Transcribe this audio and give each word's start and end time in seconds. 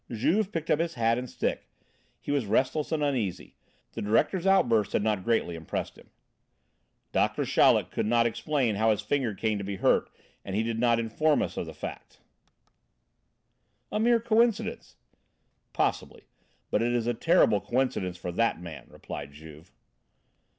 Juve 0.09 0.51
picked 0.51 0.71
up 0.71 0.79
his 0.79 0.95
hat 0.95 1.19
and 1.19 1.29
stick. 1.29 1.69
He 2.19 2.31
was 2.31 2.47
restless 2.47 2.91
and 2.91 3.03
uneasy; 3.03 3.53
the 3.93 4.01
directors' 4.01 4.47
outburst 4.47 4.93
had 4.93 5.03
not 5.03 5.23
greatly 5.23 5.53
impressed 5.55 5.95
him. 5.95 6.09
"Doctor 7.11 7.45
Chaleck 7.45 7.91
could 7.91 8.07
not 8.07 8.25
explain 8.25 8.77
how 8.77 8.89
his 8.89 9.01
finger 9.01 9.35
came 9.35 9.59
to 9.59 9.63
be 9.63 9.75
hurt 9.75 10.09
and 10.43 10.55
he 10.55 10.63
did 10.63 10.79
not 10.79 10.97
inform 10.99 11.43
us 11.43 11.55
of 11.55 11.67
the 11.67 11.73
fact." 11.75 12.17
"A 13.91 13.99
mere 13.99 14.19
coincidence." 14.19 14.95
"Possibly, 15.71 16.23
but 16.71 16.81
it 16.81 16.93
is 16.93 17.05
a 17.05 17.13
terrible 17.13 17.61
coincidence 17.61 18.17
for 18.17 18.31
that 18.31 18.59
man," 18.59 18.87
replied 18.89 19.33
Juve. 19.33 19.71